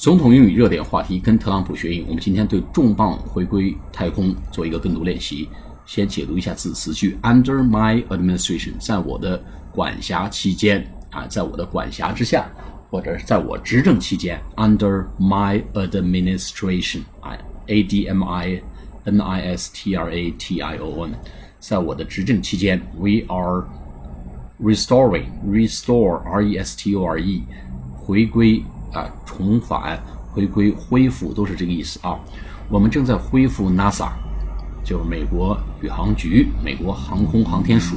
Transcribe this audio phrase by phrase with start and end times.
[0.00, 2.04] 总统英语热点话题，跟特朗普学英。
[2.06, 5.48] 我们今天对重磅回归太空做一个跟读练习。
[5.86, 9.42] 先解读一下字词句：Under my administration，在我的
[9.72, 12.48] 管辖期间啊，在我的管辖之下，
[12.88, 14.40] 或者是在我执政期间。
[14.54, 17.36] Under my administration，啊
[17.66, 18.62] ，A D M I
[19.02, 21.14] N I S T R A T I O N，
[21.58, 23.64] 在我的执政期间，We are
[24.62, 27.42] restoring，restore R E S T O R E，
[27.96, 28.62] 回归。
[28.92, 30.02] 啊，重返、
[30.32, 32.18] 回归、恢复都是这个意思啊。
[32.68, 34.10] 我们正在恢复 NASA，
[34.84, 37.96] 就是美国宇航局、美国航空航天署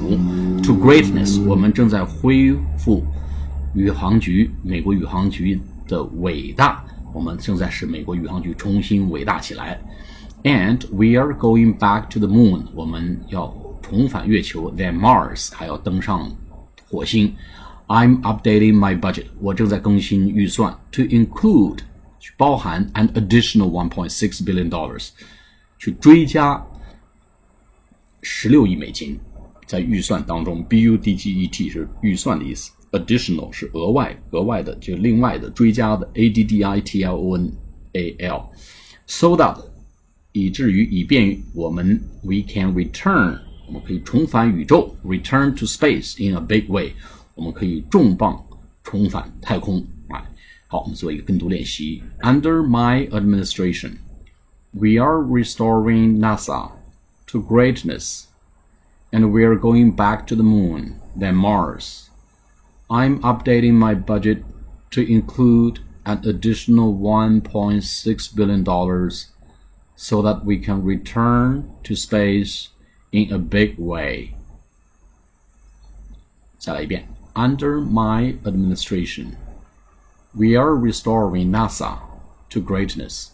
[0.64, 1.44] to greatness。
[1.46, 3.04] 我们正在恢复
[3.74, 6.84] 宇航局、美国宇航局的伟大。
[7.14, 9.80] 我们正在使美国宇航局重新伟大起来。
[10.44, 12.64] And we are going back to the moon。
[12.74, 16.32] 我们要重返月球，then Mars，还要登上
[16.90, 17.34] 火星。
[17.91, 19.27] I'm updating my budget.
[19.41, 21.79] 我正在更新预算，to include
[22.19, 25.11] 去包含 an additional 1.6 billion dollars，
[25.79, 26.61] 去追加
[28.23, 29.19] 十六亿美金
[29.67, 30.65] 在预算当中。
[30.65, 36.11] B U D G E T 是预算的意思，additional 是额外、额外的，就另外的、追加的。
[36.15, 37.53] A D D I T L O N
[37.93, 39.61] A L，so that
[40.33, 46.93] 以至于以便我们 we can return 我们可以重返宇宙，return to space in a big way。
[47.35, 48.43] 我们可以重磅
[48.83, 50.25] 重返太空啊！
[50.69, 52.03] 好，我们做一个跟读练习。
[52.21, 53.99] Under my administration,
[54.73, 56.71] we are restoring NASA
[57.27, 58.25] to greatness,
[59.11, 62.09] and we are going back to the moon, then Mars.
[62.89, 64.45] I'm updating my budget
[64.91, 68.65] to include an additional $1.6 billion
[69.97, 72.69] so that we can return to space
[73.11, 74.35] in a big way.
[76.59, 77.09] 再来一遍。
[77.35, 79.37] under my administration,
[80.35, 81.99] we are restoring NASA
[82.51, 83.33] to greatness,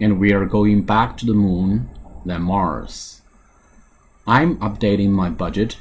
[0.00, 1.88] and we are going back to the moon,
[2.24, 3.22] then Mars.
[4.26, 5.78] I'm updating my budget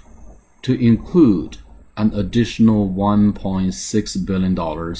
[0.61, 1.57] to include
[1.95, 4.95] an additional $1.6 billion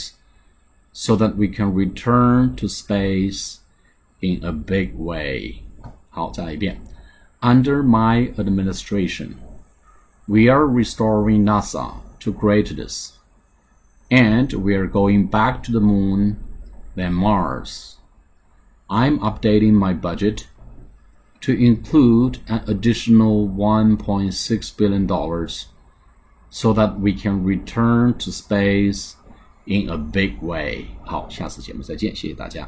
[0.94, 3.59] so that we can return to space
[4.22, 5.63] in a big way.
[6.09, 6.81] 好，再来一遍.
[7.41, 9.35] Under my administration,
[10.28, 13.17] we are restoring NASA to greatness.
[14.09, 16.38] And we are going back to the moon,
[16.95, 17.97] then Mars.
[18.89, 20.47] I'm updating my budget
[21.41, 25.07] to include an additional $1.6 billion
[26.50, 29.17] so that we can return to space
[29.66, 30.88] in a big way.
[31.03, 32.67] 好，下次节目再见，谢谢大家。